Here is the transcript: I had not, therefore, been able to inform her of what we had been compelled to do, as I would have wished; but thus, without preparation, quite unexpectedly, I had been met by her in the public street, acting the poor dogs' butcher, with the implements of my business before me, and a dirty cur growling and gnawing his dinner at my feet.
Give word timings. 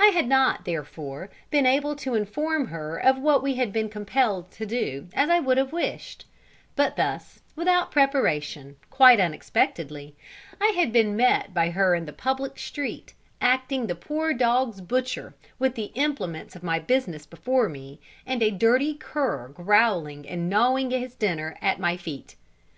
I 0.00 0.06
had 0.06 0.26
not, 0.26 0.64
therefore, 0.64 1.28
been 1.50 1.66
able 1.66 1.94
to 1.96 2.14
inform 2.14 2.68
her 2.68 2.96
of 2.96 3.18
what 3.18 3.42
we 3.42 3.56
had 3.56 3.70
been 3.70 3.90
compelled 3.90 4.50
to 4.52 4.64
do, 4.64 5.08
as 5.12 5.28
I 5.28 5.40
would 5.40 5.58
have 5.58 5.74
wished; 5.74 6.24
but 6.74 6.96
thus, 6.96 7.40
without 7.54 7.90
preparation, 7.90 8.76
quite 8.88 9.20
unexpectedly, 9.20 10.16
I 10.58 10.68
had 10.68 10.90
been 10.90 11.16
met 11.16 11.52
by 11.52 11.68
her 11.68 11.94
in 11.94 12.06
the 12.06 12.14
public 12.14 12.58
street, 12.58 13.12
acting 13.42 13.88
the 13.88 13.94
poor 13.94 14.32
dogs' 14.32 14.80
butcher, 14.80 15.34
with 15.58 15.74
the 15.74 15.92
implements 15.94 16.56
of 16.56 16.62
my 16.62 16.78
business 16.78 17.26
before 17.26 17.68
me, 17.68 18.00
and 18.26 18.42
a 18.42 18.50
dirty 18.50 18.94
cur 18.94 19.48
growling 19.48 20.26
and 20.26 20.48
gnawing 20.48 20.92
his 20.92 21.14
dinner 21.14 21.58
at 21.60 21.78
my 21.78 21.98
feet. 21.98 22.36